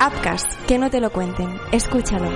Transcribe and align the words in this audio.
Upcast, 0.00 0.52
que 0.66 0.78
no 0.78 0.90
te 0.90 1.00
lo 1.00 1.10
cuenten. 1.10 1.48
Escúchalo. 1.72 2.30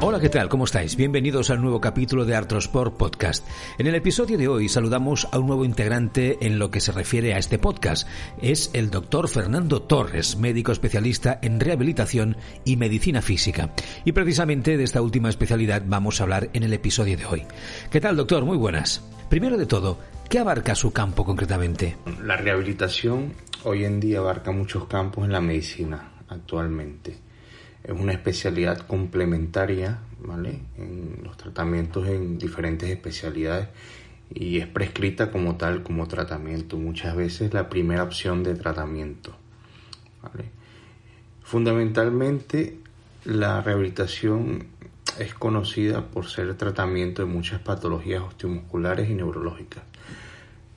Hola, 0.00 0.18
¿qué 0.18 0.30
tal? 0.30 0.48
¿Cómo 0.48 0.64
estáis? 0.64 0.96
Bienvenidos 0.96 1.50
al 1.50 1.60
nuevo 1.60 1.82
capítulo 1.82 2.24
de 2.24 2.34
Artrosport 2.34 2.96
Podcast. 2.96 3.46
En 3.76 3.86
el 3.86 3.94
episodio 3.96 4.38
de 4.38 4.48
hoy 4.48 4.70
saludamos 4.70 5.28
a 5.30 5.38
un 5.38 5.46
nuevo 5.46 5.66
integrante 5.66 6.38
en 6.40 6.58
lo 6.58 6.70
que 6.70 6.80
se 6.80 6.92
refiere 6.92 7.34
a 7.34 7.38
este 7.38 7.58
podcast. 7.58 8.08
Es 8.40 8.70
el 8.72 8.90
doctor 8.90 9.28
Fernando 9.28 9.82
Torres, 9.82 10.38
médico 10.38 10.72
especialista 10.72 11.38
en 11.42 11.60
rehabilitación 11.60 12.38
y 12.64 12.76
medicina 12.76 13.20
física. 13.20 13.74
Y 14.06 14.12
precisamente 14.12 14.78
de 14.78 14.84
esta 14.84 15.02
última 15.02 15.28
especialidad 15.28 15.82
vamos 15.84 16.18
a 16.18 16.24
hablar 16.24 16.48
en 16.54 16.62
el 16.62 16.72
episodio 16.72 17.18
de 17.18 17.26
hoy. 17.26 17.42
¿Qué 17.90 18.00
tal, 18.00 18.16
doctor? 18.16 18.44
Muy 18.46 18.56
buenas. 18.56 19.02
Primero 19.28 19.56
de 19.56 19.66
todo, 19.66 19.98
¿qué 20.28 20.38
abarca 20.38 20.74
su 20.74 20.92
campo 20.92 21.24
concretamente? 21.24 21.96
La 22.22 22.36
rehabilitación 22.36 23.32
hoy 23.64 23.84
en 23.84 24.00
día 24.00 24.18
abarca 24.18 24.52
muchos 24.52 24.86
campos 24.86 25.24
en 25.24 25.32
la 25.32 25.40
medicina 25.40 26.12
actualmente 26.28 27.26
es 27.86 27.92
una 27.92 28.12
especialidad 28.12 28.78
complementaria 28.80 30.00
¿vale? 30.18 30.58
en 30.76 31.20
los 31.22 31.36
tratamientos 31.36 32.08
en 32.08 32.36
diferentes 32.36 32.90
especialidades 32.90 33.68
y 34.34 34.58
es 34.58 34.66
prescrita 34.66 35.30
como 35.30 35.56
tal, 35.56 35.84
como 35.84 36.08
tratamiento, 36.08 36.76
muchas 36.78 37.14
veces 37.14 37.54
la 37.54 37.68
primera 37.68 38.02
opción 38.02 38.42
de 38.42 38.56
tratamiento. 38.56 39.36
¿vale? 40.20 40.46
Fundamentalmente 41.44 42.80
la 43.24 43.60
rehabilitación 43.60 44.66
es 45.18 45.34
conocida 45.34 46.06
por 46.06 46.26
ser 46.26 46.54
tratamiento 46.54 47.22
de 47.22 47.32
muchas 47.32 47.60
patologías 47.60 48.22
osteomusculares 48.22 49.08
y 49.08 49.14
neurológicas. 49.14 49.82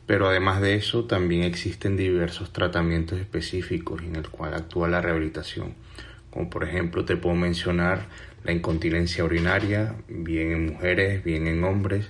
Pero 0.06 0.28
además 0.28 0.62
de 0.62 0.76
eso, 0.76 1.06
también 1.06 1.44
existen 1.44 1.96
diversos 1.96 2.52
tratamientos 2.52 3.20
específicos 3.20 4.02
en 4.02 4.16
el 4.16 4.28
cual 4.30 4.56
actúa 4.56 4.88
la 4.88 5.02
rehabilitación. 5.02 5.76
Como 6.32 6.50
por 6.50 6.64
ejemplo 6.64 7.06
te 7.06 7.16
puedo 7.16 7.36
mencionar 7.36 8.08
la 8.44 8.52
incontinencia 8.52 9.24
urinaria, 9.24 9.96
bien 10.08 10.52
en 10.52 10.66
mujeres, 10.68 11.24
bien 11.24 11.48
en 11.48 11.64
hombres, 11.64 12.10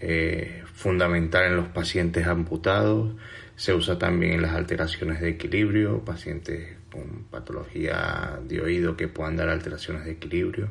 eh, 0.00 0.62
fundamental 0.72 1.44
en 1.44 1.56
los 1.56 1.68
pacientes 1.68 2.26
amputados, 2.26 3.12
se 3.56 3.74
usa 3.74 3.98
también 3.98 4.34
en 4.34 4.42
las 4.42 4.52
alteraciones 4.52 5.20
de 5.20 5.30
equilibrio, 5.30 6.04
pacientes 6.04 6.76
con 6.92 7.24
patología 7.30 8.38
de 8.46 8.60
oído 8.60 8.96
que 8.96 9.08
puedan 9.08 9.36
dar 9.36 9.48
alteraciones 9.48 10.04
de 10.04 10.12
equilibrio, 10.12 10.70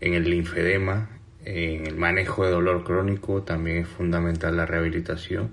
en 0.00 0.14
el 0.14 0.24
linfedema, 0.24 1.10
en 1.44 1.86
el 1.86 1.96
manejo 1.96 2.44
de 2.44 2.50
dolor 2.50 2.84
crónico 2.84 3.42
también 3.42 3.78
es 3.78 3.88
fundamental 3.88 4.56
la 4.56 4.66
rehabilitación 4.66 5.52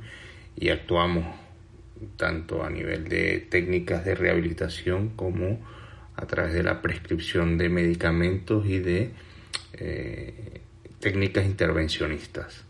y 0.55 0.69
actuamos 0.69 1.25
tanto 2.17 2.63
a 2.63 2.69
nivel 2.69 3.07
de 3.07 3.39
técnicas 3.39 4.05
de 4.05 4.15
rehabilitación 4.15 5.09
como 5.09 5.59
a 6.15 6.25
través 6.25 6.53
de 6.53 6.63
la 6.63 6.81
prescripción 6.81 7.57
de 7.57 7.69
medicamentos 7.69 8.65
y 8.65 8.79
de 8.79 9.11
eh, 9.73 10.61
técnicas 10.99 11.45
intervencionistas. 11.45 12.65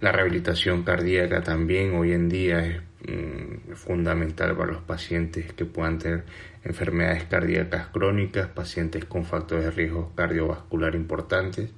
La 0.00 0.12
rehabilitación 0.12 0.84
cardíaca 0.84 1.42
también 1.42 1.96
hoy 1.96 2.12
en 2.12 2.28
día 2.28 2.64
es 2.64 2.80
mm, 3.08 3.72
fundamental 3.72 4.56
para 4.56 4.70
los 4.70 4.82
pacientes 4.82 5.52
que 5.52 5.64
puedan 5.64 5.98
tener 5.98 6.22
enfermedades 6.62 7.24
cardíacas 7.24 7.88
crónicas, 7.88 8.46
pacientes 8.46 9.06
con 9.06 9.24
factores 9.24 9.64
de 9.64 9.70
riesgo 9.72 10.12
cardiovascular 10.14 10.94
importantes 10.94 11.70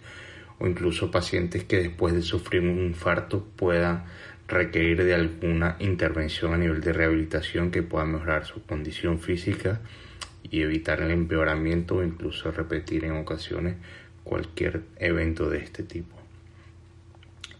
o 0.59 0.67
incluso 0.67 1.11
pacientes 1.11 1.65
que 1.65 1.79
después 1.79 2.13
de 2.13 2.21
sufrir 2.21 2.61
un 2.61 2.85
infarto 2.85 3.43
puedan 3.57 4.05
requerir 4.47 5.03
de 5.03 5.15
alguna 5.15 5.77
intervención 5.79 6.53
a 6.53 6.59
nivel 6.59 6.83
de 6.83 6.93
rehabilitación 6.93 7.71
que 7.71 7.83
pueda 7.83 8.05
mejorar 8.05 8.45
su 8.45 8.63
condición 8.67 9.19
física 9.19 9.81
y 10.43 10.61
evitar 10.61 11.01
el 11.01 11.11
empeoramiento 11.11 11.97
o 11.97 12.05
incluso 12.05 12.51
repetir 12.51 13.07
en 13.07 13.13
ocasiones 13.13 13.77
cualquier 14.25 14.83
evento 14.98 15.48
de 15.48 15.61
este 15.61 15.85
tipo. 15.85 16.20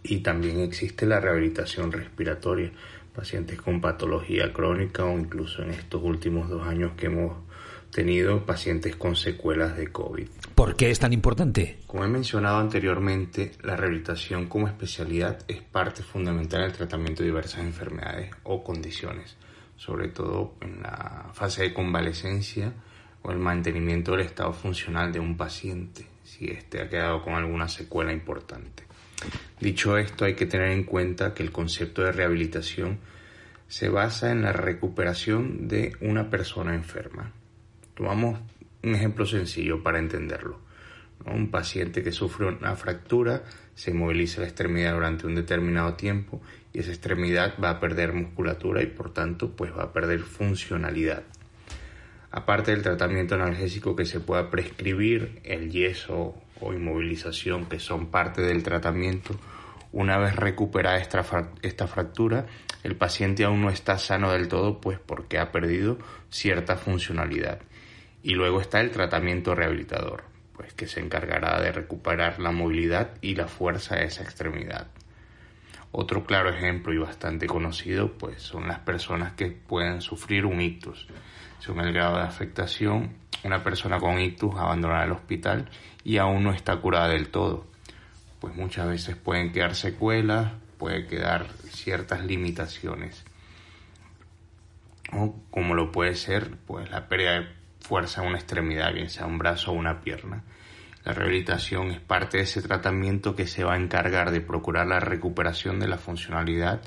Y 0.03 0.19
también 0.19 0.61
existe 0.61 1.07
la 1.07 1.21
rehabilitación 1.21 1.93
respiratoria, 1.93 2.73
pacientes 3.15 3.61
con 3.61 3.81
patología 3.81 4.53
crónica 4.53 5.05
o 5.05 5.19
incluso 5.19 5.63
en 5.63 5.71
estos 5.71 6.03
últimos 6.03 6.49
dos 6.49 6.67
años 6.67 6.93
que 6.97 7.07
hemos 7.07 7.37
tenido 7.91 8.47
pacientes 8.47 8.97
con 8.97 9.17
secuelas 9.17 9.77
de 9.77 9.89
COVID. 9.89 10.29
¿Por 10.55 10.77
qué 10.77 10.91
es 10.91 10.99
tan 11.01 11.13
importante? 11.13 11.79
Como 11.87 12.05
he 12.05 12.09
mencionado 12.09 12.59
anteriormente, 12.59 13.53
la 13.63 13.77
rehabilitación 13.77 14.47
como 14.47 14.69
especialidad 14.69 15.39
es 15.49 15.61
parte 15.61 16.03
fundamental 16.03 16.63
del 16.63 16.73
tratamiento 16.73 17.23
de 17.23 17.31
diversas 17.31 17.61
enfermedades 17.61 18.31
o 18.45 18.63
condiciones 18.63 19.37
sobre 19.81 20.09
todo 20.09 20.57
en 20.61 20.83
la 20.83 21.31
fase 21.33 21.63
de 21.63 21.73
convalecencia 21.73 22.71
o 23.23 23.33
el 23.33 23.39
mantenimiento 23.39 24.13
del 24.13 24.21
estado 24.21 24.53
funcional 24.53 25.11
de 25.11 25.21
un 25.21 25.39
paciente, 25.39 26.07
si 26.23 26.51
éste 26.51 26.83
ha 26.83 26.89
quedado 26.91 27.23
con 27.23 27.33
alguna 27.33 27.67
secuela 27.67 28.13
importante. 28.13 28.85
Dicho 29.61 29.99
esto, 29.99 30.25
hay 30.25 30.35
que 30.35 30.47
tener 30.47 30.71
en 30.71 30.85
cuenta 30.85 31.35
que 31.35 31.43
el 31.43 31.53
concepto 31.53 32.03
de 32.03 32.13
rehabilitación 32.13 32.99
se 33.69 33.89
basa 33.89 34.33
en 34.33 34.43
la 34.43 34.53
recuperación 34.53 35.69
de 35.69 35.97
una 36.01 36.31
persona 36.31 36.75
enferma. 36.75 37.33
Tomamos 37.95 38.41
un 38.83 38.95
ejemplo 38.95 39.27
sencillo 39.27 39.83
para 39.83 39.99
entenderlo. 39.99 40.59
Un 41.27 41.51
paciente 41.51 42.03
que 42.03 42.13
sufre 42.13 42.47
una 42.47 42.75
fractura 42.77 43.43
se 43.75 43.93
moviliza 43.93 44.41
la 44.41 44.47
extremidad 44.47 44.95
durante 44.95 45.27
un 45.27 45.35
determinado 45.35 45.95
tiempo 45.95 46.41
y 46.73 46.81
esa 46.81 46.91
extremidad 46.91 47.55
va 47.63 47.71
a 47.71 47.81
perder 47.81 48.15
musculatura 48.15 48.83
y 48.83 48.87
por 48.87 49.13
tanto 49.13 49.55
pues 49.55 49.71
va 49.77 49.85
a 49.85 49.93
perder 49.93 50.21
funcionalidad. 50.21 51.23
Aparte 52.31 52.71
del 52.71 52.83
tratamiento 52.83 53.35
analgésico 53.35 53.97
que 53.97 54.07
se 54.07 54.21
pueda 54.21 54.51
prescribir, 54.51 55.41
el 55.45 55.71
yeso 55.71 56.35
o 56.61 56.73
inmovilización 56.73 57.67
que 57.67 57.79
son 57.79 58.07
parte 58.11 58.43
del 58.43 58.63
tratamiento, 58.63 59.35
una 59.93 60.19
vez 60.19 60.37
recuperada 60.37 60.99
esta, 60.99 61.87
fractura, 61.89 62.47
el 62.85 62.97
paciente 62.97 63.45
aún 63.45 63.63
no 63.63 63.71
está 63.71 63.99
sano 63.99 64.31
del 64.33 64.47
todo 64.47 64.81
pues 64.81 64.99
porque 65.01 65.39
ha 65.39 65.51
perdido 65.51 65.99
cierta 66.31 66.77
funcionalidad. 66.77 67.61
Y 68.23 68.35
luego 68.35 68.61
está 68.61 68.81
el 68.81 68.91
tratamiento 68.91 69.55
rehabilitador, 69.55 70.25
pues 70.55 70.73
que 70.75 70.87
se 70.87 71.01
encargará 71.01 71.61
de 71.61 71.73
recuperar 71.73 72.39
la 72.39 72.53
movilidad 72.53 73.15
y 73.21 73.35
la 73.35 73.49
fuerza 73.49 73.97
de 73.97 74.05
esa 74.05 74.23
extremidad. 74.23 74.89
Otro 75.93 76.25
claro 76.25 76.51
ejemplo 76.51 76.93
y 76.93 76.99
bastante 76.99 77.47
conocido 77.47 78.13
pues 78.13 78.41
son 78.41 78.69
las 78.69 78.79
personas 78.79 79.33
que 79.33 79.47
pueden 79.47 80.01
sufrir 80.01 80.47
un 80.47 80.61
ictus. 80.61 81.09
Según 81.59 81.81
el 81.81 81.93
grado 81.93 82.17
de 82.17 82.23
afectación, 82.23 83.15
una 83.45 83.63
persona 83.63 83.99
con 83.99 84.21
ictus 84.21 84.55
abandonará 84.57 85.05
el 85.05 85.13
hospital 85.13 85.69
y 86.05 86.19
aún 86.19 86.45
no 86.45 86.53
está 86.53 86.77
curada 86.77 87.09
del 87.09 87.29
todo. 87.29 87.67
Pues 88.41 88.55
muchas 88.55 88.89
veces 88.89 89.17
pueden 89.17 89.53
quedar 89.53 89.75
secuelas, 89.75 90.53
puede 90.79 91.07
quedar 91.07 91.47
ciertas 91.71 92.25
limitaciones. 92.25 93.25
O 95.13 95.35
como 95.51 95.75
lo 95.75 95.93
puede 95.93 96.15
ser 96.15 96.57
pues 96.67 96.91
la 96.91 97.09
pérdida 97.09 97.41
de 97.41 97.47
fuerza 97.81 98.23
en 98.23 98.29
una 98.29 98.39
extremidad, 98.39 98.93
bien 98.93 99.11
sea 99.11 99.27
un 99.27 99.39
brazo 99.39 99.73
o 99.73 99.75
una 99.75 100.01
pierna. 100.01 100.43
La 101.05 101.13
rehabilitación 101.13 101.91
es 101.91 102.01
parte 102.01 102.37
de 102.37 102.43
ese 102.43 102.61
tratamiento 102.61 103.35
que 103.35 103.47
se 103.47 103.65
va 103.65 103.75
a 103.75 103.79
encargar 103.79 104.31
de 104.31 104.43
procurar 104.43 104.87
la 104.87 105.01
recuperación 105.01 105.81
de 105.81 105.89
la 105.89 105.97
funcionalidad, 105.97 106.83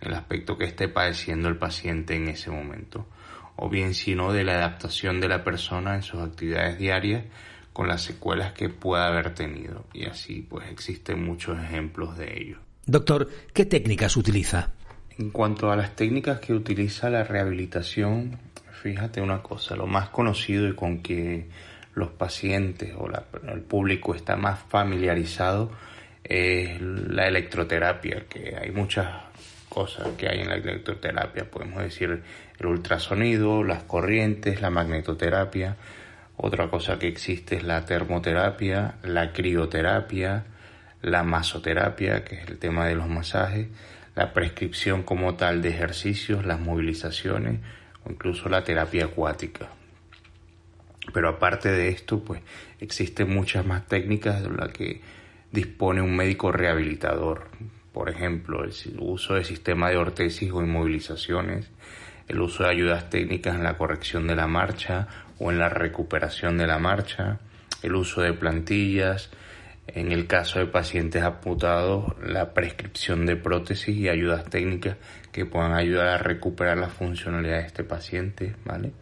el 0.00 0.14
aspecto 0.14 0.56
que 0.56 0.64
esté 0.64 0.88
padeciendo 0.88 1.48
el 1.48 1.58
paciente 1.58 2.16
en 2.16 2.28
ese 2.28 2.50
momento, 2.50 3.06
o 3.60 3.68
bien 3.68 3.94
si 3.94 4.14
no 4.14 4.32
de 4.32 4.44
la 4.44 4.54
adaptación 4.54 5.20
de 5.20 5.28
la 5.28 5.42
persona 5.42 5.96
en 5.96 6.02
sus 6.02 6.20
actividades 6.20 6.78
diarias 6.78 7.24
con 7.72 7.88
las 7.88 8.02
secuelas 8.02 8.52
que 8.52 8.68
pueda 8.68 9.08
haber 9.08 9.34
tenido. 9.34 9.84
Y 9.92 10.06
así 10.06 10.46
pues 10.48 10.68
existen 10.70 11.24
muchos 11.24 11.58
ejemplos 11.60 12.16
de 12.16 12.40
ello. 12.40 12.58
Doctor, 12.86 13.28
¿qué 13.52 13.66
técnicas 13.66 14.16
utiliza? 14.16 14.70
En 15.18 15.30
cuanto 15.30 15.70
a 15.70 15.76
las 15.76 15.96
técnicas 15.96 16.38
que 16.38 16.54
utiliza 16.54 17.10
la 17.10 17.24
rehabilitación, 17.24 18.38
fíjate 18.82 19.20
una 19.20 19.42
cosa, 19.42 19.74
lo 19.74 19.86
más 19.86 20.08
conocido 20.10 20.68
y 20.68 20.74
con 20.74 21.02
que 21.02 21.48
los 21.94 22.10
pacientes 22.10 22.94
o 22.96 23.08
el 23.52 23.60
público 23.62 24.14
está 24.14 24.36
más 24.36 24.60
familiarizado 24.68 25.72
es 26.22 26.80
la 26.80 27.26
electroterapia, 27.26 28.26
que 28.28 28.56
hay 28.56 28.70
muchas 28.70 29.08
cosas 29.68 30.08
que 30.16 30.28
hay 30.28 30.40
en 30.40 30.48
la 30.48 30.56
electroterapia, 30.56 31.50
podemos 31.50 31.82
decir 31.82 32.22
el 32.58 32.66
ultrasonido, 32.66 33.62
las 33.64 33.82
corrientes, 33.84 34.60
la 34.60 34.70
magnetoterapia, 34.70 35.76
otra 36.36 36.68
cosa 36.68 36.98
que 36.98 37.08
existe 37.08 37.56
es 37.56 37.64
la 37.64 37.84
termoterapia, 37.84 38.94
la 39.02 39.32
crioterapia, 39.32 40.44
la 41.02 41.24
masoterapia, 41.24 42.24
que 42.24 42.36
es 42.36 42.48
el 42.48 42.58
tema 42.58 42.86
de 42.86 42.94
los 42.94 43.08
masajes, 43.08 43.66
la 44.14 44.32
prescripción 44.32 45.02
como 45.02 45.34
tal 45.34 45.62
de 45.62 45.70
ejercicios, 45.70 46.46
las 46.46 46.60
movilizaciones 46.60 47.60
o 48.04 48.10
incluso 48.10 48.48
la 48.48 48.62
terapia 48.62 49.06
acuática. 49.06 49.68
Pero 51.12 51.28
aparte 51.28 51.70
de 51.70 51.88
esto, 51.88 52.22
pues 52.22 52.40
existen 52.80 53.34
muchas 53.34 53.66
más 53.66 53.86
técnicas 53.86 54.42
de 54.42 54.50
las 54.50 54.68
que 54.68 55.00
dispone 55.50 56.02
un 56.02 56.14
médico 56.14 56.52
rehabilitador. 56.52 57.48
Por 57.98 58.10
ejemplo, 58.10 58.62
el 58.62 58.72
uso 59.00 59.34
de 59.34 59.42
sistema 59.42 59.90
de 59.90 59.96
ortesis 59.96 60.52
o 60.52 60.62
inmovilizaciones, 60.62 61.68
el 62.28 62.40
uso 62.40 62.62
de 62.62 62.70
ayudas 62.70 63.10
técnicas 63.10 63.56
en 63.56 63.64
la 63.64 63.76
corrección 63.76 64.28
de 64.28 64.36
la 64.36 64.46
marcha 64.46 65.08
o 65.40 65.50
en 65.50 65.58
la 65.58 65.68
recuperación 65.68 66.58
de 66.58 66.68
la 66.68 66.78
marcha, 66.78 67.40
el 67.82 67.96
uso 67.96 68.20
de 68.20 68.32
plantillas, 68.32 69.30
en 69.88 70.12
el 70.12 70.28
caso 70.28 70.60
de 70.60 70.66
pacientes 70.66 71.24
amputados, 71.24 72.14
la 72.24 72.54
prescripción 72.54 73.26
de 73.26 73.34
prótesis 73.34 73.96
y 73.96 74.08
ayudas 74.08 74.44
técnicas 74.44 74.96
que 75.32 75.44
puedan 75.44 75.72
ayudar 75.72 76.06
a 76.06 76.18
recuperar 76.18 76.78
la 76.78 76.90
funcionalidad 76.90 77.56
de 77.56 77.66
este 77.66 77.82
paciente, 77.82 78.54
¿vale? 78.64 78.92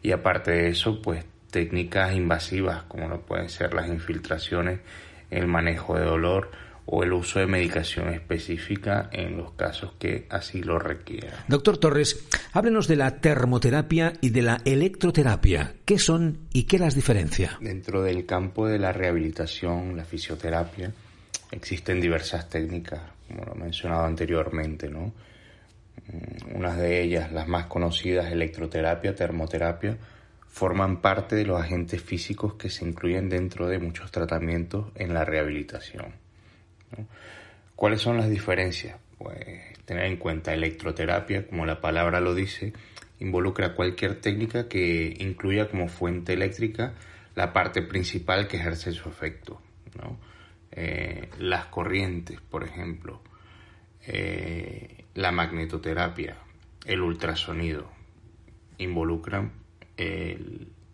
Y 0.00 0.12
aparte 0.12 0.52
de 0.52 0.68
eso, 0.68 1.02
pues 1.02 1.24
técnicas 1.50 2.14
invasivas 2.14 2.84
como 2.84 3.08
lo 3.08 3.20
pueden 3.20 3.48
ser 3.48 3.74
las 3.74 3.88
infiltraciones, 3.88 4.78
el 5.28 5.48
manejo 5.48 5.98
de 5.98 6.04
dolor, 6.04 6.52
o 6.90 7.02
el 7.02 7.12
uso 7.12 7.38
de 7.38 7.46
medicación 7.46 8.08
específica 8.08 9.10
en 9.12 9.36
los 9.36 9.52
casos 9.52 9.92
que 9.98 10.26
así 10.30 10.62
lo 10.62 10.78
requieran. 10.78 11.34
Doctor 11.46 11.76
Torres, 11.76 12.26
háblenos 12.54 12.88
de 12.88 12.96
la 12.96 13.20
termoterapia 13.20 14.14
y 14.22 14.30
de 14.30 14.40
la 14.40 14.62
electroterapia. 14.64 15.74
¿Qué 15.84 15.98
son 15.98 16.38
y 16.50 16.64
qué 16.64 16.78
las 16.78 16.94
diferencia? 16.94 17.58
Dentro 17.60 18.02
del 18.02 18.24
campo 18.24 18.66
de 18.66 18.78
la 18.78 18.92
rehabilitación, 18.92 19.98
la 19.98 20.04
fisioterapia, 20.06 20.90
existen 21.50 22.00
diversas 22.00 22.48
técnicas, 22.48 23.02
como 23.26 23.44
lo 23.44 23.54
he 23.54 23.58
mencionado 23.58 24.06
anteriormente, 24.06 24.88
¿no? 24.88 25.12
Mm, 26.06 26.56
unas 26.56 26.78
de 26.78 27.02
ellas, 27.02 27.30
las 27.32 27.48
más 27.48 27.66
conocidas, 27.66 28.32
electroterapia, 28.32 29.14
termoterapia, 29.14 29.98
forman 30.46 31.02
parte 31.02 31.36
de 31.36 31.44
los 31.44 31.60
agentes 31.60 32.00
físicos 32.00 32.54
que 32.54 32.70
se 32.70 32.86
incluyen 32.86 33.28
dentro 33.28 33.68
de 33.68 33.78
muchos 33.78 34.10
tratamientos 34.10 34.86
en 34.94 35.12
la 35.12 35.26
rehabilitación. 35.26 36.27
¿Cuáles 37.74 38.00
son 38.00 38.16
las 38.16 38.28
diferencias? 38.28 38.98
Pues 39.18 39.38
tener 39.84 40.06
en 40.06 40.16
cuenta 40.16 40.52
electroterapia, 40.52 41.46
como 41.46 41.64
la 41.64 41.80
palabra 41.80 42.20
lo 42.20 42.34
dice, 42.34 42.72
involucra 43.20 43.74
cualquier 43.74 44.20
técnica 44.20 44.68
que 44.68 45.16
incluya 45.18 45.68
como 45.68 45.88
fuente 45.88 46.34
eléctrica 46.34 46.94
la 47.34 47.52
parte 47.52 47.82
principal 47.82 48.48
que 48.48 48.56
ejerce 48.56 48.92
su 48.92 49.08
efecto. 49.08 49.60
Eh, 50.72 51.28
las 51.38 51.66
corrientes, 51.66 52.40
por 52.40 52.64
ejemplo, 52.64 53.22
eh, 54.06 55.04
la 55.14 55.32
magnetoterapia, 55.32 56.36
el 56.84 57.00
ultrasonido, 57.00 57.90
involucran 58.78 59.52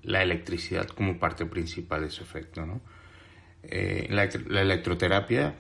la 0.03 0.23
electricidad 0.23 0.87
como 0.87 1.19
parte 1.19 1.45
principal 1.47 2.03
de 2.03 2.11
su 2.11 2.23
efecto. 2.23 2.65
Eh, 3.63 4.07
la, 4.11 4.25
electroterapia 4.61 5.55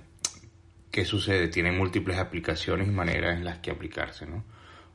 ¿Qué 0.94 1.04
sucede? 1.04 1.48
Tiene 1.48 1.72
múltiples 1.72 2.18
aplicaciones 2.18 2.86
y 2.86 2.92
maneras 2.92 3.36
en 3.36 3.44
las 3.44 3.58
que 3.58 3.72
aplicarse. 3.72 4.26
¿no? 4.26 4.44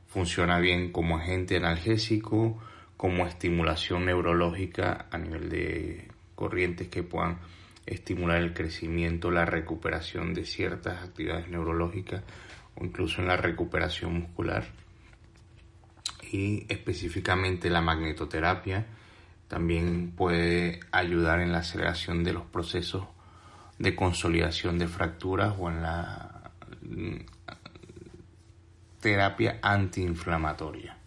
Funciona 0.06 0.58
bien 0.58 0.92
como 0.92 1.18
agente 1.18 1.58
analgésico, 1.58 2.58
como 2.96 3.26
estimulación 3.26 4.06
neurológica 4.06 5.08
a 5.10 5.18
nivel 5.18 5.50
de 5.50 6.08
corrientes 6.36 6.88
que 6.88 7.02
puedan 7.02 7.40
estimular 7.84 8.38
el 8.38 8.54
crecimiento, 8.54 9.30
la 9.30 9.44
recuperación 9.44 10.32
de 10.32 10.46
ciertas 10.46 11.02
actividades 11.04 11.48
neurológicas 11.48 12.22
o 12.76 12.84
incluso 12.86 13.20
en 13.20 13.28
la 13.28 13.36
recuperación 13.36 14.20
muscular. 14.20 14.64
Y 16.32 16.64
específicamente 16.70 17.68
la 17.68 17.82
magnetoterapia 17.82 18.86
también 19.48 20.12
puede 20.16 20.80
ayudar 20.92 21.40
en 21.40 21.52
la 21.52 21.58
aceleración 21.58 22.24
de 22.24 22.32
los 22.32 22.46
procesos 22.46 23.04
de 23.80 23.96
consolidación 23.96 24.78
de 24.78 24.86
fracturas 24.86 25.54
o 25.58 25.70
en 25.70 25.82
la 25.82 26.52
mm, 26.82 27.16
terapia 29.00 29.58
antiinflamatoria. 29.62 30.98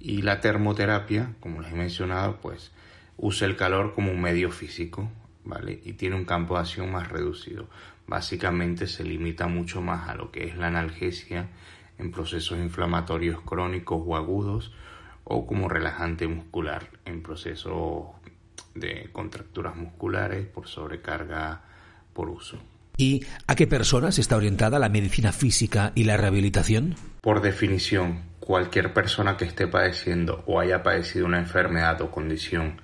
Y 0.00 0.22
la 0.22 0.40
termoterapia, 0.40 1.34
como 1.38 1.62
les 1.62 1.72
he 1.72 1.76
mencionado, 1.76 2.40
pues 2.40 2.72
usa 3.16 3.46
el 3.46 3.56
calor 3.56 3.94
como 3.94 4.10
un 4.10 4.20
medio 4.20 4.50
físico, 4.50 5.08
¿vale? 5.44 5.80
Y 5.84 5.92
tiene 5.92 6.16
un 6.16 6.24
campo 6.24 6.54
de 6.54 6.60
acción 6.60 6.90
más 6.90 7.08
reducido. 7.08 7.68
Básicamente 8.08 8.88
se 8.88 9.04
limita 9.04 9.46
mucho 9.46 9.80
más 9.80 10.08
a 10.08 10.16
lo 10.16 10.32
que 10.32 10.44
es 10.44 10.56
la 10.56 10.66
analgesia 10.66 11.48
en 11.98 12.10
procesos 12.10 12.58
inflamatorios 12.58 13.40
crónicos 13.42 14.02
o 14.04 14.16
agudos 14.16 14.72
o 15.22 15.46
como 15.46 15.68
relajante 15.68 16.26
muscular 16.26 16.90
en 17.04 17.22
procesos 17.22 18.06
de 18.74 19.08
contracturas 19.12 19.76
musculares 19.76 20.46
por 20.46 20.66
sobrecarga 20.66 21.62
por 22.16 22.30
uso. 22.30 22.58
¿Y 22.96 23.26
a 23.46 23.54
qué 23.54 23.66
personas 23.66 24.18
está 24.18 24.36
orientada 24.36 24.78
la 24.78 24.88
medicina 24.88 25.30
física 25.32 25.92
y 25.94 26.04
la 26.04 26.16
rehabilitación? 26.16 26.94
Por 27.20 27.42
definición, 27.42 28.22
cualquier 28.40 28.94
persona 28.94 29.36
que 29.36 29.44
esté 29.44 29.66
padeciendo 29.66 30.42
o 30.46 30.58
haya 30.58 30.82
padecido 30.82 31.26
una 31.26 31.38
enfermedad 31.38 32.00
o 32.00 32.10
condición 32.10 32.80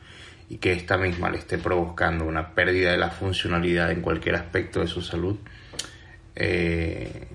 y 0.51 0.59
que 0.59 0.73
esta 0.73 0.99
misma 0.99 1.31
le 1.31 1.39
esté 1.39 1.57
provocando 1.57 2.27
una 2.27 2.55
pérdida 2.55 2.91
de 2.91 2.99
la 2.99 3.09
funcionalidad 3.09 3.91
en 3.91 4.03
cualquier 4.03 4.35
aspecto 4.35 4.81
de 4.81 4.87
su 4.87 5.01
salud, 5.01 5.39
eh, 6.37 7.29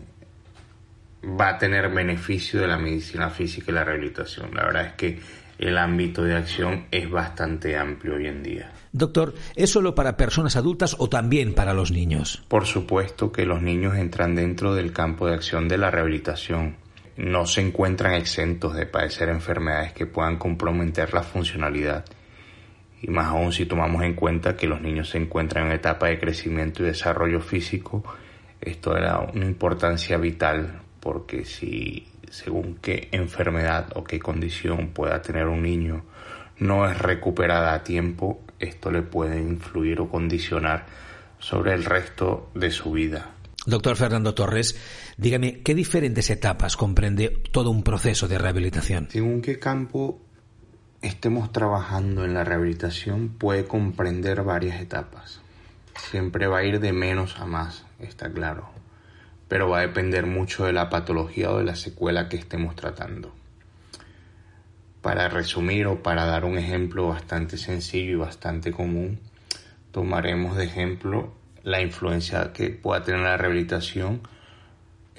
va 1.28 1.50
a 1.50 1.58
tener 1.58 1.90
beneficio 1.90 2.62
de 2.62 2.68
la 2.68 2.78
medicina 2.78 3.30
física 3.30 3.72
y 3.72 3.74
la 3.74 3.84
rehabilitación. 3.84 4.54
La 4.54 4.66
verdad 4.66 4.86
es 4.86 4.94
que 4.94 5.20
el 5.60 5.78
ámbito 5.78 6.24
de 6.24 6.36
acción 6.36 6.86
es 6.92 7.10
bastante 7.10 7.78
amplio 7.78 8.16
hoy 8.16 8.28
en 8.28 8.44
día. 8.44 8.72
Doctor, 8.92 9.34
¿es 9.56 9.70
solo 9.70 9.96
para 9.96 10.16
personas 10.16 10.56
adultas 10.56 10.96
o 11.00 11.10
también 11.10 11.54
para 11.54 11.74
los 11.74 11.92
niños? 11.92 12.44
Por 12.48 12.66
supuesto 12.66 13.32
que 13.32 13.46
los 13.46 13.62
niños 13.62 13.98
entran 13.98 14.36
dentro 14.36 14.74
del 14.74 14.94
campo 14.94 15.28
de 15.28 15.36
acción 15.36 15.68
de 15.68 15.78
la 15.78 15.92
rehabilitación. 15.92 16.78
No 17.18 17.46
se 17.48 17.62
encuentran 17.62 18.14
exentos 18.14 18.76
de 18.76 18.86
padecer 18.86 19.30
enfermedades 19.30 19.94
que 19.94 20.06
puedan 20.06 20.38
comprometer 20.38 21.14
la 21.14 21.24
funcionalidad. 21.24 22.06
Y 23.02 23.10
más 23.10 23.28
aún 23.28 23.52
si 23.52 23.66
tomamos 23.66 24.04
en 24.04 24.14
cuenta 24.14 24.56
que 24.56 24.68
los 24.68 24.82
niños 24.82 25.10
se 25.10 25.18
encuentran 25.18 25.68
en 25.68 25.74
etapa 25.74 26.08
de 26.08 26.20
crecimiento 26.20 26.84
y 26.84 26.88
desarrollo 26.88 27.42
físico, 27.42 28.04
esto 28.62 28.96
era 28.96 29.20
una 29.20 29.46
importancia 29.46 30.18
vital 30.18 30.82
porque 31.08 31.46
si 31.46 32.06
según 32.30 32.80
qué 32.82 33.08
enfermedad 33.14 33.96
o 33.96 34.04
qué 34.04 34.20
condición 34.20 34.90
pueda 34.90 35.22
tener 35.22 35.48
un 35.48 35.64
niño 35.64 36.04
no 36.60 36.86
es 36.86 36.98
recuperada 36.98 37.74
a 37.74 37.82
tiempo, 37.82 38.42
esto 38.60 38.92
le 38.92 39.04
puede 39.04 39.42
influir 39.42 40.02
o 40.02 40.10
condicionar 40.10 40.86
sobre 41.40 41.74
el 41.74 41.86
resto 41.86 42.52
de 42.56 42.72
su 42.72 42.92
vida. 42.92 43.32
Doctor 43.66 43.96
Fernando 43.96 44.34
Torres, 44.34 44.78
dígame, 45.16 45.62
¿qué 45.62 45.74
diferentes 45.74 46.30
etapas 46.30 46.76
comprende 46.76 47.30
todo 47.54 47.72
un 47.72 47.84
proceso 47.84 48.28
de 48.28 48.38
rehabilitación? 48.38 49.08
Según 49.10 49.42
qué 49.42 49.60
campo 49.60 50.20
estemos 51.02 51.54
trabajando 51.54 52.26
en 52.26 52.34
la 52.34 52.44
rehabilitación, 52.44 53.30
puede 53.30 53.64
comprender 53.64 54.44
varias 54.44 54.82
etapas. 54.82 55.40
Siempre 56.12 56.48
va 56.48 56.58
a 56.58 56.64
ir 56.66 56.82
de 56.82 56.92
menos 56.92 57.40
a 57.40 57.46
más, 57.46 57.86
está 57.98 58.30
claro, 58.30 58.76
pero 59.48 59.70
va 59.70 59.80
a 59.80 59.82
depender 59.82 60.26
mucho 60.26 60.66
de 60.66 60.74
la 60.74 60.90
patología 60.90 61.52
o 61.52 61.58
de 61.58 61.64
la 61.64 61.76
secuela 61.76 62.28
que 62.28 62.38
estemos 62.38 62.76
tratando. 62.76 63.34
Para 65.02 65.30
resumir 65.30 65.88
o 65.88 66.04
para 66.04 66.26
dar 66.26 66.44
un 66.44 66.58
ejemplo 66.58 67.08
bastante 67.08 67.58
sencillo 67.58 68.12
y 68.12 68.16
bastante 68.16 68.72
común, 68.72 69.20
tomaremos 69.92 70.58
de 70.58 70.66
ejemplo 70.66 71.34
la 71.64 71.82
influencia 71.82 72.52
que 72.52 72.70
pueda 72.70 73.04
tener 73.04 73.22
la 73.22 73.38
rehabilitación 73.38 74.22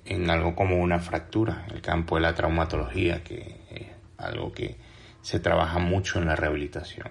en 0.04 0.30
algo 0.30 0.54
como 0.54 0.76
una 0.78 0.98
fractura, 0.98 1.66
el 1.70 1.80
campo 1.80 2.16
de 2.16 2.22
la 2.22 2.34
traumatología, 2.34 3.22
que 3.22 3.56
es 3.70 3.86
algo 4.18 4.52
que 4.52 4.76
se 5.22 5.40
trabaja 5.40 5.78
mucho 5.78 6.18
en 6.18 6.26
la 6.26 6.36
rehabilitación. 6.36 7.08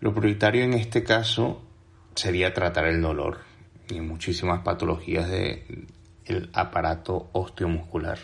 Lo 0.00 0.14
prioritario 0.14 0.62
en 0.64 0.74
este 0.74 1.04
caso 1.04 1.62
sería 2.14 2.54
tratar 2.54 2.86
el 2.86 3.02
dolor 3.02 3.47
y 3.90 4.00
muchísimas 4.00 4.60
patologías 4.60 5.28
del 5.28 6.50
aparato 6.52 7.28
osteomuscular, 7.32 8.18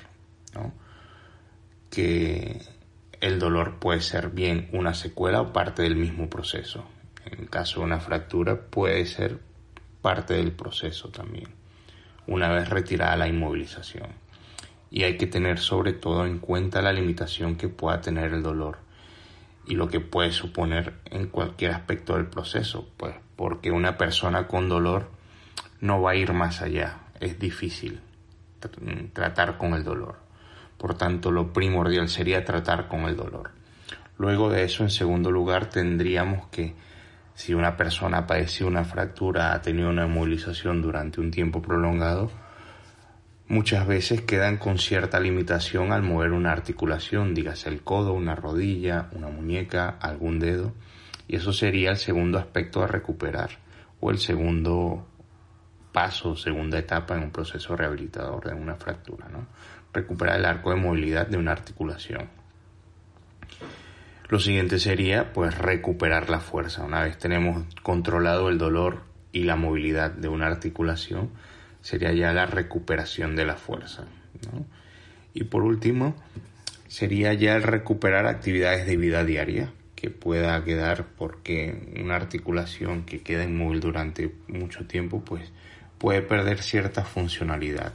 que 1.91 2.61
el 3.21 3.39
dolor 3.39 3.79
puede 3.79 4.01
ser 4.01 4.31
bien 4.31 4.69
una 4.73 4.95
secuela 4.95 5.41
o 5.41 5.53
parte 5.53 5.83
del 5.83 5.97
mismo 5.97 6.29
proceso. 6.29 6.85
En 7.25 7.47
caso 7.47 7.81
de 7.81 7.87
una 7.87 8.01
fractura 8.01 8.61
puede 8.61 9.07
ser 9.07 9.39
parte 10.03 10.35
del 10.35 10.53
proceso 10.53 11.09
también, 11.09 11.49
una 12.27 12.51
vez 12.51 12.69
retirada 12.69 13.17
la 13.17 13.29
inmovilización. 13.29 14.09
Y 14.91 15.05
hay 15.05 15.17
que 15.17 15.27
tener 15.27 15.59
sobre 15.59 15.95
todo 15.95 16.27
en 16.27 16.39
cuenta 16.39 16.83
la 16.83 16.93
limitación 16.93 17.57
que 17.57 17.69
pueda 17.69 18.01
tener 18.01 18.35
el 18.35 18.43
dolor 18.43 18.79
y 19.67 19.75
lo 19.75 19.89
que 19.89 20.01
puede 20.01 20.31
suponer 20.31 20.95
en 21.07 21.29
cualquier 21.29 21.71
aspecto 21.71 22.15
del 22.17 22.27
proceso, 22.27 22.87
pues 22.99 23.15
porque 23.37 23.71
una 23.71 23.97
persona 23.97 24.47
con 24.47 24.69
dolor 24.69 25.09
no 25.85 26.01
va 26.01 26.13
a 26.13 26.17
ir 26.17 26.33
más 26.33 26.63
allá, 26.63 26.97
es 27.21 27.39
difícil 27.39 28.01
tratar 29.13 29.59
con 29.59 29.75
el 29.75 29.85
dolor. 29.85 30.17
Por 30.79 30.95
tanto, 30.95 31.31
lo 31.31 31.53
primordial 31.53 32.09
sería 32.09 32.43
tratar 32.43 32.89
con 32.89 33.03
el 33.03 33.17
dolor. 33.17 33.51
Luego 34.17 34.49
de 34.49 34.65
eso, 34.65 34.83
en 34.83 34.89
segundo 34.89 35.31
lugar, 35.31 35.69
tendríamos 35.69 36.47
que, 36.47 36.75
si 37.35 37.53
una 37.53 37.77
persona 37.77 38.27
ha 38.27 38.65
una 38.65 38.85
fractura, 38.85 39.53
ha 39.53 39.61
tenido 39.61 39.91
una 39.91 40.07
inmovilización 40.07 40.81
durante 40.81 41.21
un 41.21 41.31
tiempo 41.31 41.61
prolongado, 41.61 42.31
muchas 43.47 43.87
veces 43.87 44.23
quedan 44.23 44.57
con 44.57 44.79
cierta 44.79 45.21
limitación 45.21 45.93
al 45.93 46.03
mover 46.03 46.33
una 46.33 46.53
articulación, 46.53 47.35
dígase 47.35 47.69
el 47.69 47.83
codo, 47.83 48.15
una 48.15 48.35
rodilla, 48.35 49.11
una 49.13 49.29
muñeca, 49.29 49.99
algún 50.01 50.39
dedo, 50.39 50.73
y 51.29 51.37
eso 51.37 51.53
sería 51.53 51.91
el 51.91 51.99
segundo 51.99 52.39
aspecto 52.39 52.83
a 52.83 52.87
recuperar 52.87 53.51
o 54.01 54.11
el 54.11 54.19
segundo 54.19 55.07
paso, 55.95 56.35
segunda 56.37 56.77
etapa 56.77 57.17
en 57.17 57.23
un 57.23 57.31
proceso 57.31 57.77
rehabilitador 57.77 58.45
de 58.49 58.53
una 58.53 58.75
fractura, 58.75 59.29
¿no? 59.29 59.47
Recuperar 59.93 60.41
el 60.41 60.45
arco 60.45 60.71
de 60.71 60.77
movilidad 60.77 61.29
de 61.29 61.37
una 61.37 61.53
articulación. 61.53 62.29
Lo 64.29 64.41
siguiente 64.41 64.81
sería 64.81 65.33
pues 65.33 65.57
recuperar 65.57 66.31
la 66.31 66.41
fuerza. 66.41 66.83
Una 66.83 67.05
vez 67.05 67.17
tenemos 67.17 67.65
controlado 67.85 68.49
el 68.49 68.59
dolor 68.59 69.05
y 69.31 69.45
la 69.45 69.55
movilidad 69.55 70.11
de 70.11 70.27
una 70.27 70.49
articulación, 70.49 71.31
sería 71.81 72.13
ya 72.13 72.33
la 72.33 72.47
recuperación 72.47 73.37
de 73.37 73.45
la 73.45 73.55
fuerza. 73.55 74.05
Y 75.33 75.45
por 75.45 75.63
último, 75.63 76.17
sería 76.89 77.35
ya 77.35 77.55
el 77.55 77.63
recuperar 77.63 78.27
actividades 78.27 78.85
de 78.87 78.97
vida 78.97 79.25
diaria 79.25 79.73
que 79.95 80.11
pueda 80.11 80.65
quedar 80.65 81.07
porque 81.17 81.95
una 82.03 82.17
articulación 82.17 83.05
que 83.05 83.23
queda 83.23 83.45
inmóvil 83.45 83.79
durante 83.79 84.35
mucho 84.49 84.87
tiempo 84.87 85.25
pues 85.25 85.53
puede 86.05 86.21
perder 86.21 86.61
cierta 86.61 87.03
funcionalidad 87.03 87.95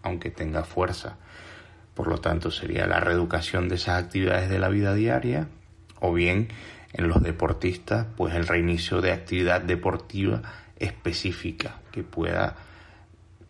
aunque 0.00 0.30
tenga 0.30 0.64
fuerza. 0.64 1.18
Por 1.92 2.08
lo 2.08 2.16
tanto, 2.16 2.50
sería 2.50 2.86
la 2.86 2.98
reeducación 2.98 3.68
de 3.68 3.74
esas 3.74 4.02
actividades 4.02 4.48
de 4.48 4.58
la 4.58 4.70
vida 4.70 4.94
diaria 4.94 5.48
o 6.00 6.14
bien 6.14 6.48
en 6.94 7.08
los 7.08 7.22
deportistas, 7.22 8.06
pues 8.16 8.34
el 8.34 8.46
reinicio 8.46 9.02
de 9.02 9.12
actividad 9.12 9.60
deportiva 9.60 10.40
específica 10.78 11.82
que 11.92 12.04
pueda 12.04 12.56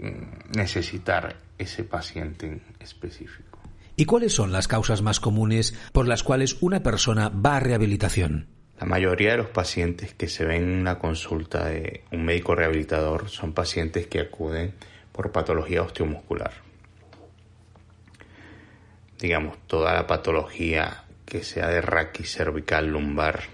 mm, 0.01 0.57
necesitar 0.57 1.37
ese 1.57 1.85
paciente 1.85 2.61
específico. 2.81 3.61
¿Y 3.95 4.05
cuáles 4.05 4.33
son 4.33 4.51
las 4.51 4.67
causas 4.67 5.01
más 5.01 5.21
comunes 5.21 5.79
por 5.93 6.09
las 6.09 6.25
cuales 6.25 6.57
una 6.61 6.83
persona 6.83 7.29
va 7.29 7.59
a 7.59 7.61
rehabilitación? 7.61 8.49
La 8.81 8.87
mayoría 8.87 9.33
de 9.33 9.37
los 9.37 9.49
pacientes 9.49 10.15
que 10.15 10.29
se 10.29 10.45
ven 10.45 10.65
en 10.65 10.79
una 10.81 10.99
consulta 10.99 11.67
de 11.67 12.03
un 12.11 12.25
médico 12.25 12.57
rehabilitador 12.57 13.29
son 13.29 13.53
pacientes 13.53 14.09
que 14.09 14.21
acuden 14.21 14.75
por 15.13 15.31
patología 15.31 15.83
osteomuscular. 15.83 16.53
Digamos, 19.21 19.57
toda 19.69 19.95
la 19.95 20.09
patología 20.09 21.05
que 21.25 21.45
sea 21.45 21.69
de 21.69 21.81
raquis 21.81 22.33
cervical 22.33 22.89
lumbar, 22.89 23.45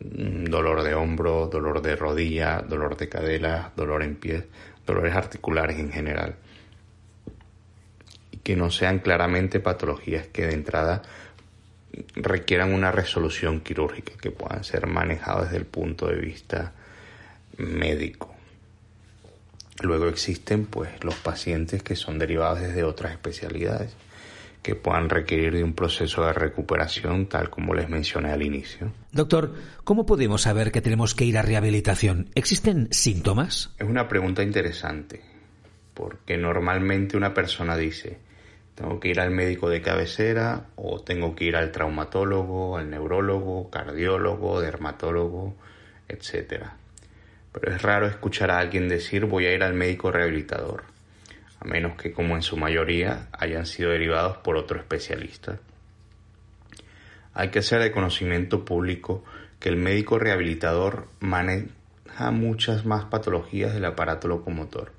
mm, 0.00 0.44
dolor 0.46 0.82
de 0.82 0.94
hombro, 0.94 1.46
dolor 1.46 1.80
de 1.80 1.94
rodilla, 1.94 2.60
dolor 2.60 2.96
de 2.96 3.08
cadera, 3.08 3.72
dolor 3.76 4.02
en 4.02 4.16
pies, 4.16 4.44
dolores 4.84 5.14
articulares 5.14 5.78
en 5.78 5.92
general. 5.92 6.34
Y 8.32 8.38
que 8.38 8.56
no 8.56 8.70
sean 8.70 8.98
claramente 8.98 9.60
patologías 9.60 10.26
que 10.26 10.46
de 10.46 10.54
entrada 10.54 11.02
requieran 12.14 12.72
una 12.72 12.92
resolución 12.92 13.60
quirúrgica, 13.60 14.12
que 14.20 14.30
puedan 14.30 14.64
ser 14.64 14.86
manejadas 14.86 15.44
desde 15.44 15.58
el 15.58 15.66
punto 15.66 16.06
de 16.06 16.16
vista 16.16 16.72
médico. 17.58 18.34
Luego 19.82 20.08
existen 20.08 20.66
pues 20.66 21.02
los 21.02 21.14
pacientes 21.16 21.82
que 21.82 21.96
son 21.96 22.18
derivados 22.18 22.60
desde 22.60 22.84
otras 22.84 23.12
especialidades 23.12 23.96
que 24.62 24.74
puedan 24.74 25.08
requerir 25.08 25.54
de 25.54 25.64
un 25.64 25.72
proceso 25.72 26.24
de 26.24 26.34
recuperación 26.34 27.26
tal 27.26 27.48
como 27.48 27.74
les 27.74 27.88
mencioné 27.88 28.30
al 28.30 28.42
inicio. 28.42 28.92
Doctor, 29.10 29.54
¿cómo 29.84 30.04
podemos 30.04 30.42
saber 30.42 30.70
que 30.70 30.82
tenemos 30.82 31.14
que 31.14 31.24
ir 31.24 31.38
a 31.38 31.42
rehabilitación? 31.42 32.28
¿Existen 32.34 32.88
síntomas? 32.90 33.74
Es 33.78 33.88
una 33.88 34.06
pregunta 34.06 34.42
interesante, 34.42 35.22
porque 35.94 36.36
normalmente 36.36 37.16
una 37.16 37.32
persona 37.32 37.76
dice, 37.76 38.18
tengo 38.80 38.98
que 38.98 39.08
ir 39.08 39.20
al 39.20 39.30
médico 39.30 39.68
de 39.68 39.82
cabecera 39.82 40.66
o 40.76 41.00
tengo 41.00 41.34
que 41.34 41.44
ir 41.44 41.56
al 41.56 41.70
traumatólogo, 41.70 42.78
al 42.78 42.90
neurólogo, 42.90 43.70
cardiólogo, 43.70 44.60
dermatólogo, 44.60 45.54
etcétera 46.08 46.76
pero 47.52 47.74
es 47.74 47.82
raro 47.82 48.06
escuchar 48.06 48.50
a 48.50 48.58
alguien 48.58 48.88
decir 48.88 49.26
voy 49.26 49.46
a 49.46 49.52
ir 49.52 49.62
al 49.62 49.74
médico 49.74 50.10
rehabilitador, 50.10 50.84
a 51.58 51.64
menos 51.64 51.96
que 51.96 52.12
como 52.12 52.36
en 52.36 52.42
su 52.42 52.56
mayoría 52.56 53.28
hayan 53.32 53.66
sido 53.66 53.90
derivados 53.90 54.38
por 54.38 54.56
otro 54.56 54.78
especialista. 54.78 55.58
Hay 57.34 57.48
que 57.48 57.60
hacer 57.60 57.82
de 57.82 57.92
conocimiento 57.92 58.64
público 58.64 59.24
que 59.58 59.68
el 59.68 59.76
médico 59.76 60.18
rehabilitador 60.18 61.08
maneja 61.20 62.30
muchas 62.32 62.84
más 62.86 63.04
patologías 63.06 63.74
del 63.74 63.84
aparato 63.84 64.28
locomotor, 64.28 64.92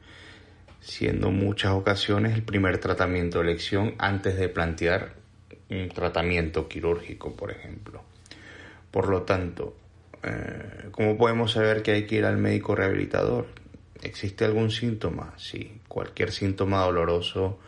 siendo 0.82 1.32
muchas 1.32 1.72
ocasiones 1.72 2.34
el 2.34 2.44
primer 2.44 2.80
tratamiento 2.80 3.40
de 3.40 3.46
elección 3.46 3.96
antes 3.98 4.36
de 4.38 4.50
plantear 4.50 5.14
un 5.70 5.88
tratamiento 5.88 6.68
quirúrgico, 6.68 7.34
por 7.34 7.52
ejemplo. 7.52 8.04
Por 8.92 9.08
lo 9.08 9.22
tanto, 9.22 9.78
eh, 10.24 10.90
¿Cómo 10.92 11.18
podemos 11.18 11.54
saber 11.54 11.82
que 11.82 11.92
hay 11.92 12.06
que 12.06 12.18
ir 12.18 12.26
al 12.26 12.38
médico 12.38 12.76
rehabilitador? 12.76 13.48
¿Existe 14.02 14.46
algún 14.46 14.72
síntoma? 14.72 15.34
Sí, 15.38 15.80
cualquier 15.88 16.32
síntoma 16.32 16.82
doloroso, 16.84 17.60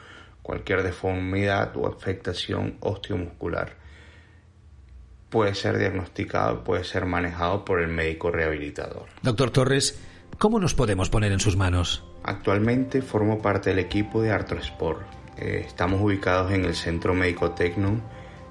cualquier 0.41 0.83
deformidad 0.83 1.75
o 1.77 1.87
afectación 1.87 2.77
osteomuscular 2.79 3.81
puede 5.29 5.55
ser 5.55 5.79
diagnosticado, 5.79 6.63
puede 6.63 6.83
ser 6.83 7.05
manejado 7.05 7.65
por 7.65 7.81
el 7.81 7.87
médico 7.87 8.29
rehabilitador. 8.29 9.07
Doctor 9.23 9.49
Torres, 9.49 9.99
¿cómo 10.37 10.59
nos 10.59 10.75
podemos 10.75 11.09
poner 11.09 11.31
en 11.31 11.39
sus 11.39 11.57
manos? 11.57 12.03
Actualmente 12.23 13.01
formo 13.01 13.41
parte 13.41 13.69
del 13.71 13.79
equipo 13.79 14.21
de 14.21 14.31
Artrosport. 14.31 15.01
Eh, 15.37 15.63
estamos 15.67 16.01
ubicados 16.01 16.51
en 16.51 16.63
el 16.63 16.73
Centro 16.73 17.13
Médico 17.13 17.51
Tecno, 17.51 17.99